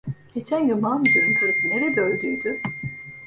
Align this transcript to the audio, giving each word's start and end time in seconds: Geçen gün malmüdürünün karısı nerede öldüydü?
Geçen 0.33 0.67
gün 0.67 0.81
malmüdürünün 0.81 1.39
karısı 1.39 1.69
nerede 1.69 2.01
öldüydü? 2.01 2.61